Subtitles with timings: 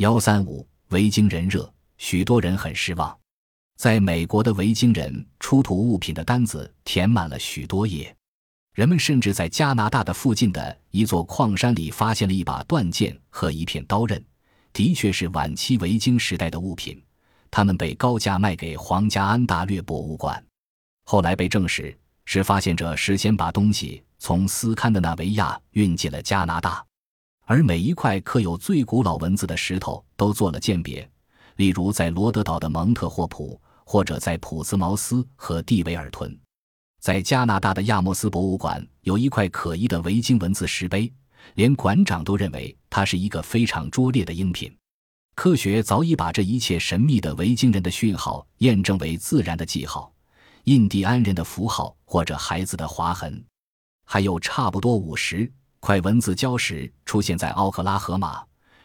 [0.00, 3.14] 幺三五维京人热，许多人很失望。
[3.76, 8.16] 在美国的维京人出土物品的单子填满了许多页，
[8.72, 14.24] 人们甚至在加拿大的附近的一座矿山里发现了一把断剑和一片刀刃，
[14.72, 16.98] 的确是晚期维京时代的物品。
[17.50, 20.42] 他们被高价卖给皇家安大略博物馆，
[21.04, 21.94] 后来被证实
[22.24, 26.82] 是发现者事先把东西从斯堪的纳维亚运进了加拿大。
[27.50, 31.10] 而每一块刻有最古老文字的石头都做了鉴别，
[31.56, 36.38] 例如在罗德岛的蒙特霍普，或者在普兹茅斯和蒂维尔屯。
[37.00, 41.12] 在加拿大的亚莫斯博物馆有一块可疑的维京文字石碑，
[41.54, 44.72] 连馆长都认为它是一个非常拙劣的赝品。
[45.34, 50.12] 科学早已把这一切神秘的维京人的讯号验证为自然的记号、
[50.66, 53.44] 印第安人的符号或者孩子的划痕，
[54.04, 55.52] 还有差不多五十。
[55.80, 58.42] 块文字礁石出现在奥克拉荷马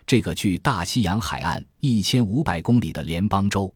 [0.07, 3.71] 这个距大西洋海岸一千五百公里的联邦州。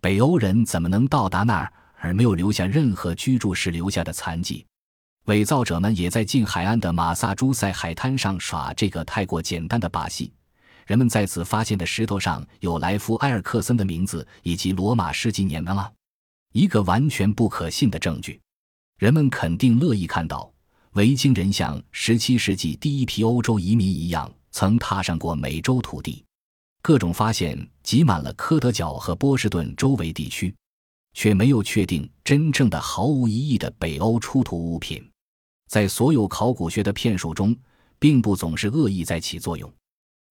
[0.00, 4.66] 北欧人怎么能到达那儿而没有留下任何居住时留下的残迹？
[5.26, 10.32] 伪造者们也在近海岸的马萨诸塞海滩上耍这个太过简单的把戏。
[10.86, 15.90] 人们在此发现的石头上有莱夫埃尔克森的名字以及罗马世纪年吗？
[16.52, 18.40] 一个完全不可信的证据。
[18.98, 20.53] 人们肯定乐意看到。
[20.94, 26.24] 维京人像17世纪第一批欧洲移民一样，曾踏上过美洲土地。
[26.82, 30.54] 各种发现挤满了科德角和波士顿周围地区，
[31.12, 35.04] 却没有确定真正的毫无疑义的北欧出土物品。
[35.68, 37.56] 在所有考古学的骗术中，
[37.98, 39.68] 并不总是恶意在起作用，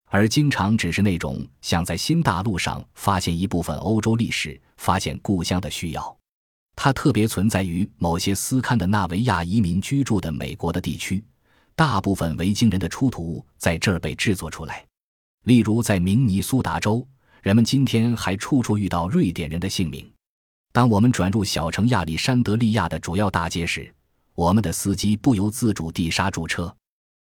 [0.05, 6.17] 而经常只是那种想在新大陆上发现一部分欧洲历史、发现故乡的需要。
[6.75, 11.23] 它特别存在于某些斯堪的纳维亚移民居住的美国的地区，
[11.75, 14.85] 大部分维京人的出土物在这儿被制作出来。
[15.43, 17.07] 例如，在明尼苏达州，
[17.41, 20.09] 人们今天还处处遇到瑞典人的姓名。
[20.71, 23.93] 当我们转入小城亚历山德利亚的主要大街时，
[24.33, 26.75] 我们的司机不由自主地刹住车。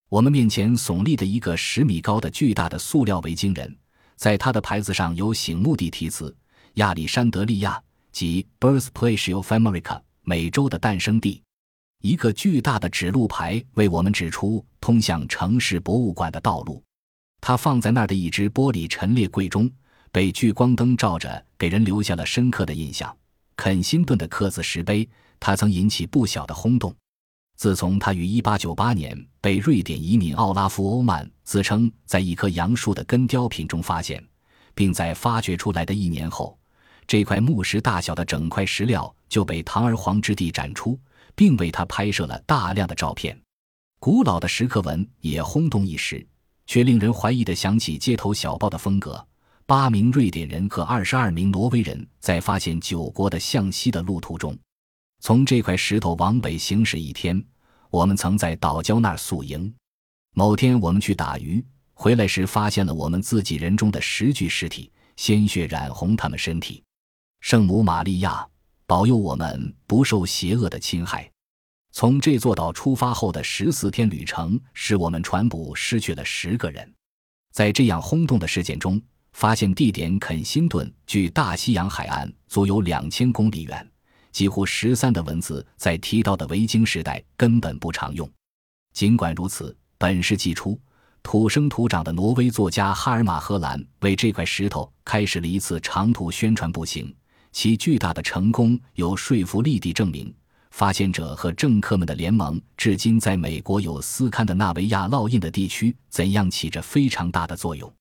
[0.09, 3.73] 我们面前耸立的一个十米高的巨大的塑料维京人，
[4.17, 6.35] 在他的牌子上有醒目的题词
[6.75, 7.81] ：“亚历山德利亚。”
[8.11, 11.41] 即 Birthplace of America，美洲的诞生地。
[12.01, 16.83] 一个巨大的指路牌为我们指出通向城市博物馆的道路。
[17.41, 19.69] 它放在那儿的一只玻璃陈列柜中，
[20.11, 23.15] 被聚光灯照着，给人留下了深刻的印象。
[23.55, 25.07] 肯辛顿的刻字石碑，
[25.39, 26.93] 它曾引起不小的轰动。
[27.55, 34.23] 自从它于1898年被瑞典移民奥拉夫·欧曼自称在一棵杨树的根雕品中发现，
[34.75, 36.55] 并在发掘出来的一年后。
[37.07, 40.99] 这块木石大小的整块石料就被堂而皇之地展出，
[41.35, 43.39] 并为他拍摄了大量的照片。
[43.99, 46.25] 古老的石刻文也轰动一时，
[46.65, 49.25] 却令人怀疑的想起街头小报的风格。
[49.65, 54.57] 八名瑞典人和二十二名挪威人在发现九国的向西的路途中，
[55.19, 57.43] 从这块石头往北行驶一天。
[57.89, 59.73] 我们曾在岛礁那儿宿营。
[60.35, 66.83] 某天我们去打鱼，回来时发现了我们自己人中的十具尸体，鲜血染红他们身体。
[67.39, 68.45] 圣母玛利亚，
[68.85, 71.31] 保佑我们不受邪恶的侵害。
[71.91, 76.93] 从这座岛出发后的十四天旅程，使我们船捕失去了十个人。
[77.53, 83.91] 在这样轰动的事件中，发现地点肯辛顿距大西洋海岸足有两千公里远。
[84.31, 88.29] 几乎十三的文字在提到的维京时代根本不常用。
[88.93, 90.79] 尽管如此，本世纪初，
[91.23, 97.15] 土生土长的挪威作家哈尔马赫兰为这块石头开始了一次长途宣传步行。
[97.57, 100.31] 其巨大的成功有说服力地证明，
[100.69, 107.91] 发现者和政客们的联盟至今在美国有斯堪的纳维亚烙印的地区怎样起着非常大的作用。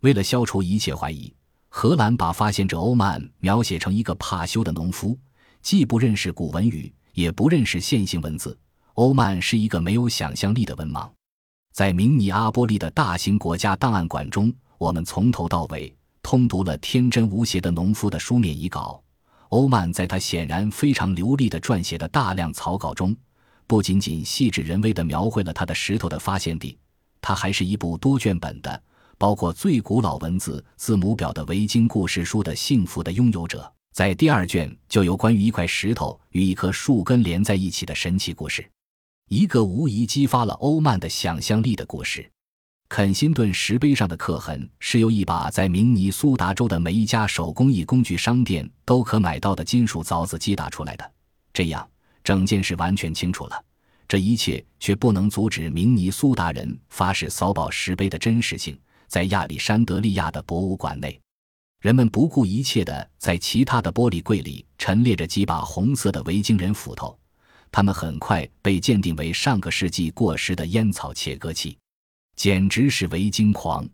[0.00, 1.30] 为了消除一切怀疑，
[1.68, 5.18] 荷兰把发现者欧曼描写成一个怕羞的农夫，
[5.60, 8.58] 既不认识古文语，也不认识线性文字。
[8.94, 11.06] 欧曼是一个没有想象力的文盲。
[11.74, 15.94] 在明尼阿波利的大型国家档案馆中，我们从头到尾。
[16.24, 19.00] 通读了天真无邪的农夫的书面遗稿，
[19.50, 23.14] 欧曼在他显然非常流利的撰写的大量草稿中，
[23.66, 26.78] 不仅仅细致人微地描绘了他的石头的发现地，
[27.20, 28.82] 他还是一部多卷本的，
[29.18, 33.70] 包括最古老文字字母表的维京故事书的幸福的拥有者。
[33.92, 38.66] 在第二卷就有关于一块石头与一棵树根连在一起的神奇故事，
[39.28, 42.28] 一个无疑激发了欧曼的想象力的故事。
[42.88, 51.12] 肯辛顿石碑上的刻痕是由一把在明尼苏达州的每一家手工艺工具商店都可买到的金属凿子击打出来的。
[51.52, 51.88] 这样，
[52.22, 53.64] 整件事完全清楚了。
[54.06, 58.78] 这一切却不能阻止明尼苏达人发誓扫宝石碑的真实性。
[59.06, 61.20] 在亚历山德利亚的博物馆内。
[61.80, 67.16] 人们不顾一切地在其他的玻璃柜里陈列着几把红色的维京人斧头，
[67.70, 71.76] 他们很快被鉴定为上个世纪过时的烟草切割器，
[72.36, 73.86] 简直是维京狂。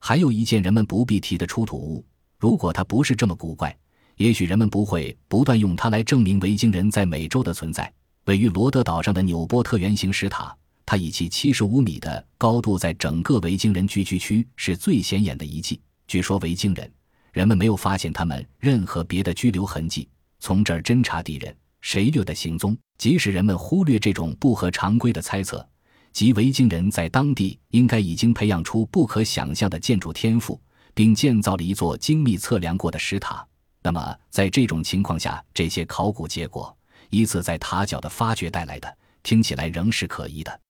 [0.00, 2.04] 还有一件人们不必提的出土物，
[2.38, 3.76] 如果它不是这么古怪，
[4.16, 7.92] 也许人们不会不断用它来证明维京人在美洲的存在。
[8.26, 15.80] 位于罗德岛上的纽波特圆形石塔，它以其七十五米的高度，在整个维京人聚居区是最显眼的遗迹。
[16.06, 16.90] 据说维京人。
[17.32, 20.08] 人们没有发现他们任何别的居留痕迹，
[20.38, 22.78] 从这儿侦查敌人、谁掠的行踪。
[22.96, 25.68] 即使人们忽略这种不合常规的猜测，
[26.14, 30.58] 即维京人在当地应该已经培养出不可想象的建筑天赋，
[30.94, 33.44] 并建造了一座精密测量过的石塔。
[33.82, 36.74] 那么，在这种情况下，这些考古结果
[37.10, 40.60] 依次在塔角的发掘带来的，听起来仍是可疑的。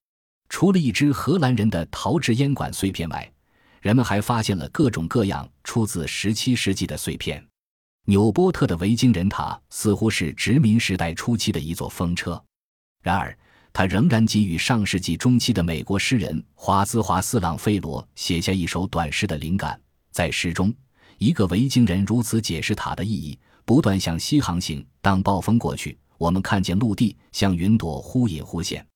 [0.48, 3.30] 除了一只荷兰人的陶制烟管碎片外，
[3.82, 7.46] 人们还发现了各种各样出自17世纪的碎片。
[8.06, 12.42] 纽波特的维京人塔似乎是殖民时代初期的一座风车，
[13.02, 13.36] 然而
[13.74, 19.78] 他仍然给予上世纪中期的美国诗人华兹华斯·朗费罗写下一首短诗的灵感。
[20.12, 20.72] 在诗中，
[21.18, 28.86] 一个维京人如此解释塔的意义：不断向西航行，当暴风过去，我们看见陆地像云朵忽隐忽现。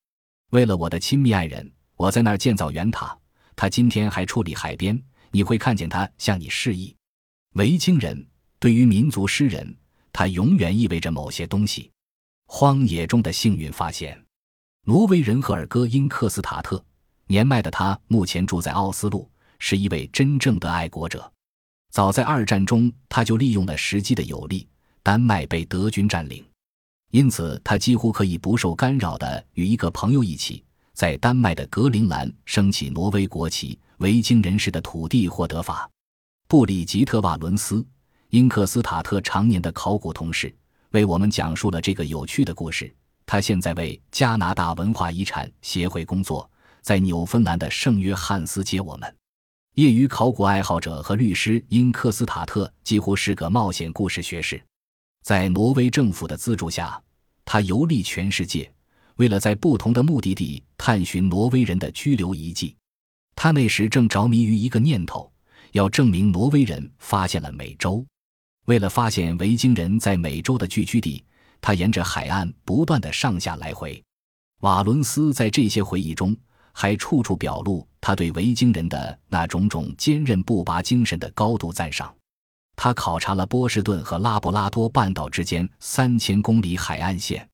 [0.51, 3.15] 为了我的亲密爱人，我在那儿建造圆塔。
[3.57, 4.97] 他今天还处理海边，
[5.29, 6.95] 你会看见他向你示意。
[7.55, 8.25] 维京人
[8.59, 9.75] 对于民族诗人，
[10.13, 11.91] 他永远意味着某些东西。
[12.45, 14.17] 荒野中的幸运发现，
[14.89, 16.83] 挪威人赫尔戈因克斯塔特，
[17.27, 19.29] 年迈的他目前住在奥斯陆，
[19.59, 21.31] 是一位真正的爱国者。
[21.91, 24.67] 早在二战中，他就利用了时机的有利，
[25.03, 26.43] 丹麦被德军占领，
[27.11, 30.63] 因此他几乎可以不受干扰地与一个朋友一起。
[30.95, 35.87] 在丹麦的格陵兰升起挪威国旗，维京人士的土地获得法。
[36.47, 37.85] 布里吉特·瓦伦斯，
[38.31, 40.51] 因克斯塔特常年的考古同事，
[40.89, 42.91] 为我们讲述了这个有趣的故事。
[43.31, 46.49] 他现在为加拿大文化遗产协会工作，
[46.81, 49.15] 在纽芬兰的圣约翰斯接我们。
[49.75, 54.59] 业余考古爱好者和律师因克斯塔特几乎是个冒险故事学士，
[55.21, 56.99] 在挪威政府的资助下，
[57.45, 58.67] 他游历全世界。
[59.17, 62.75] 为了在不同的目的地探寻挪威人的居留遗迹，
[63.35, 65.31] 他那时正着迷于一个念头：
[65.73, 68.03] 要证明挪威人发现了美洲。
[68.65, 71.23] 为了发现维京人在美洲的聚居地，
[71.61, 74.01] 他沿着海岸不断的上下来回。
[74.61, 76.35] 瓦伦斯在这些回忆中
[76.73, 82.13] 还处处表露他对维京人的那种种坚韧不拔精神的高度赞赏。
[82.75, 87.47] 他考察了波士顿和拉布拉多半岛之间三千公里海岸线。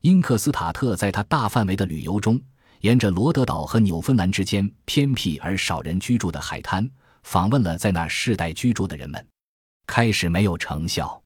[0.00, 2.40] 因克斯塔特在他大范围的旅游中，
[2.80, 6.90] 沿着罗德岛和纽芬兰之间偏僻而少人居住的海滩，
[7.22, 9.24] 访问了在那世代居住的人们。
[9.86, 11.22] 开始没有成效，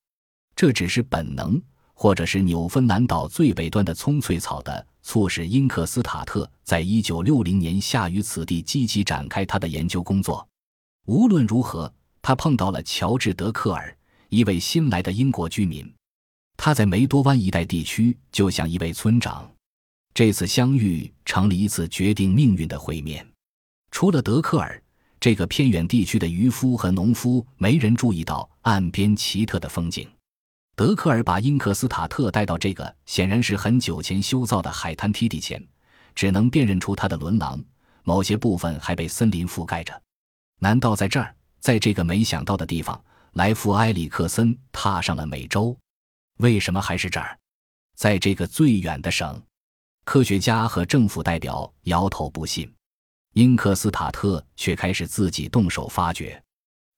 [0.54, 1.62] 这只是本能，
[1.98, 10.46] 或者是纽芬兰岛最北端的葱翠草的促使因克斯塔特在一九六零年下于此地积极展开他的研究工作。
[11.06, 11.90] 无论如何，
[12.20, 13.96] 他碰到了乔治·德克尔，
[14.28, 15.90] 一位新来的英国居民。
[16.58, 19.50] 他在梅多湾一带地区就像一位村长，
[20.12, 23.26] 这次相遇成了一次决定命运的会面。
[23.90, 24.82] 除了德克尔，
[25.18, 30.06] 这个偏远地区的渔夫和农夫没人注意到岸边奇特的风景。
[30.76, 35.66] 德克尔把英克斯塔特带到这个显然是很久前修造的海滩梯地前，
[36.14, 37.58] 只能辨认出它的轮廊，
[38.04, 39.98] 某些部分还被森林覆盖着。
[40.58, 43.02] 难道在这儿，在这个没想到的地方，
[43.32, 45.74] 莱夫埃里克森踏上了美洲？
[46.40, 47.38] 为什么还是这儿，
[47.96, 49.42] 在这个最远的省？
[50.04, 52.70] 科学家和政府代表摇头不信。
[53.32, 56.42] 英克斯塔特却开始自己动手发掘。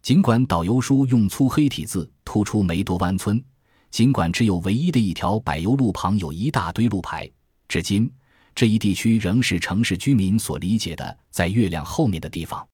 [0.03, 3.43] 尽管导游书用粗黑体字突出梅多湾村，
[3.91, 7.31] 尽管只有唯一的一条柏油路旁有一大堆路牌，
[7.69, 8.11] 至今
[8.55, 12.67] 这一地区仍是城市居民所理解的在月亮后面的地方。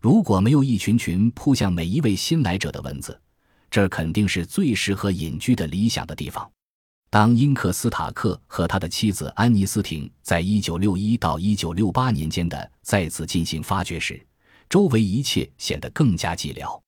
[0.00, 3.18] 如果没有一群群扑向每一位新来者的蚊子。
[3.72, 6.46] 这肯定是最适合隐居的理想的地方。
[7.08, 14.22] 当因克斯塔克和他的妻子安妮斯廷在1961到1968年间的再次进行发掘时，
[14.68, 16.78] 周围一切显得更加寂寥。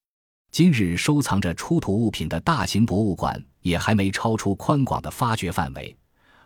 [0.54, 5.96] 今日收藏着出土物品的大型博物馆也还没超出宽广的发掘范围，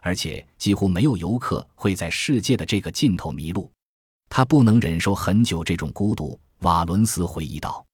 [0.00, 3.70] 而且几乎没有游客会在世界的这个尽头迷路。
[4.30, 7.84] 他不能忍受很久这种孤独，瓦伦斯回忆道。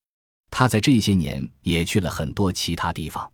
[0.49, 3.29] 他在这些年也去了很多其他地方，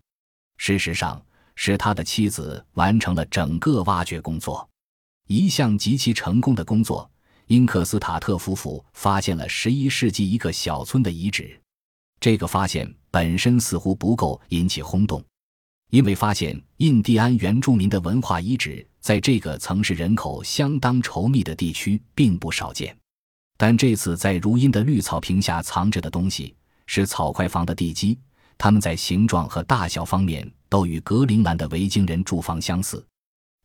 [0.56, 1.24] 事实上
[1.54, 4.68] 是他的妻子完成了整个挖掘工作，
[5.28, 7.08] 一项极其成功的工作，
[7.46, 11.61] 英克斯塔特夫妇发现了十一世纪一个小村的遗址。
[12.22, 15.20] 这个发现本身似乎不够引起轰动，
[15.90, 22.96] 因为发现印第安原住民的文化遗址在这个曾是人口相当稠密的地区并不少见。
[23.56, 26.54] 但这次在如茵的绿草坪下藏着的东西
[26.86, 28.16] 是草块房的地基，
[28.56, 33.04] 它们在形状和大小方面都与格陵兰的维京人住房相似。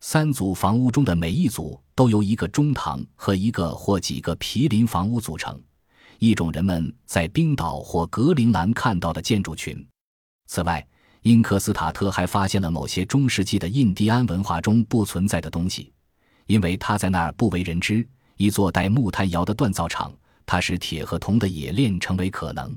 [0.00, 5.62] 三组房屋中的每一组都由一个中堂和一个或几个毗邻房屋组成。
[6.18, 9.86] 一种人们在冰岛或格陵兰看到的建筑群。
[10.46, 10.84] 此外，
[11.22, 15.92] 因克斯塔特还发现了某些中世纪的印第安文化中不存在的东西，
[16.46, 18.06] 因为他在那儿不为人知。
[18.36, 20.12] 一座带木炭窑的锻造厂，
[20.46, 22.76] 它使铁和铜的冶炼成为可能。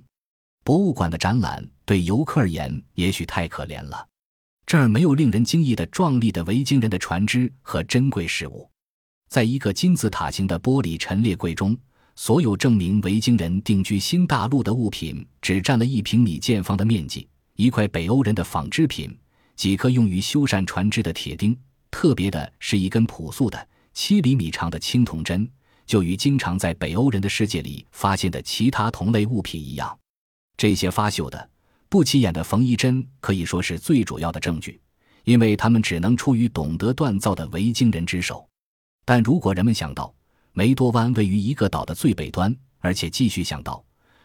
[0.64, 4.08] 博物馆的展览对游客而言也许太可怜了，
[4.66, 8.70] 这儿没有令人惊异的壮丽的维京人的船只和珍贵事物。
[9.30, 11.78] 在一个金字塔形的玻璃陈列柜中。
[12.24, 19.18] 所有证明维京人定居新大陆的物品只占了一平米见方的面积：一块北欧人的纺织品，
[19.56, 21.58] 几颗用于修缮船只的铁钉。
[21.90, 25.50] 特别的是一根朴素的七厘米长的青铜针，
[25.88, 29.98] 就与经常在北欧人的世界里发现的其他同类物品一样。
[30.56, 31.50] 这些发锈的、
[31.90, 34.80] 不起眼的缝衣针可以说是最主要的证据，
[35.24, 38.48] 因为它们只能出于懂得锻造的维京人之手。
[39.06, 40.14] 但如果人们想到，
[40.54, 43.84] 梅多湾位于一个岛的最北端，而且继续想到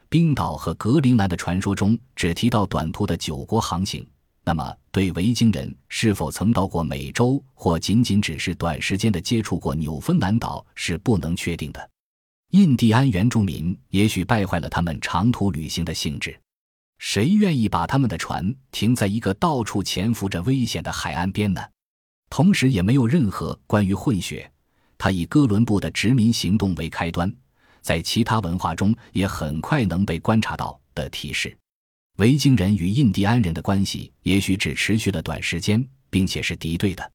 [0.08, 4.06] 冰岛和格陵兰的传说中只提到短途的九国航行。
[4.44, 11.90] 那么，对维京人是否曾到过美洲，或仅仅只是短时间的接触过纽芬兰岛是不能确定的。
[12.50, 16.38] 印第安原住民也许败坏了他们长途旅行的兴致。
[16.98, 21.60] 谁愿意把他们的船停在一个到处潜伏着危险的海岸边呢？
[22.30, 24.50] 同时，也没有任何关于混血。
[24.98, 27.32] 他以哥伦布的殖民行动为开端，
[27.82, 31.56] 在其他文化中也很快能被观察到的提示。
[32.18, 37.12] 维京人与印第安人的关系也许只持续了短时间，并且是敌对的。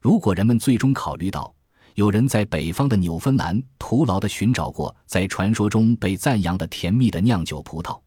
[0.00, 1.54] 如果人们最终考虑到
[1.94, 8.00] 有人在北方的纽芬兰徒劳地寻找过在传说中被赞扬的甜蜜的酿酒葡萄，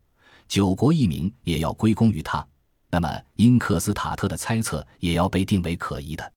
[0.48, 2.46] 九国一名也要归功于他，
[2.90, 6.34] 那么因克斯塔特的猜测也要被定为可疑的。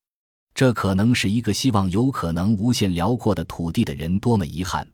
[0.54, 4.86] 这可能是一个希望有可能无限辽阔的土地的人多么遗憾。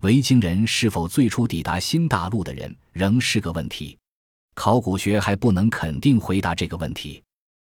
[0.00, 3.96] 维京人是否最初抵达新大陆的人，仍是个问题。
[4.54, 7.22] 考古学还不能肯定回答这个问题。